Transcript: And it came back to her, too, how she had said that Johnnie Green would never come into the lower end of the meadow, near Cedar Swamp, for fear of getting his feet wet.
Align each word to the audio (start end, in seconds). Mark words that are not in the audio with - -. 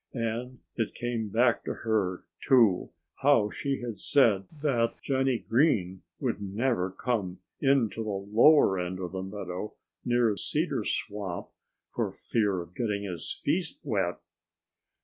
And 0.15 0.61
it 0.77 0.95
came 0.95 1.29
back 1.29 1.63
to 1.65 1.75
her, 1.75 2.23
too, 2.43 2.89
how 3.17 3.51
she 3.51 3.81
had 3.81 3.99
said 3.99 4.45
that 4.63 4.99
Johnnie 5.03 5.37
Green 5.47 6.01
would 6.19 6.41
never 6.41 6.89
come 6.89 7.37
into 7.59 8.03
the 8.03 8.09
lower 8.09 8.79
end 8.79 8.99
of 8.99 9.11
the 9.11 9.21
meadow, 9.21 9.75
near 10.03 10.35
Cedar 10.37 10.83
Swamp, 10.83 11.49
for 11.93 12.11
fear 12.11 12.61
of 12.61 12.73
getting 12.73 13.03
his 13.03 13.31
feet 13.31 13.77
wet. 13.83 14.17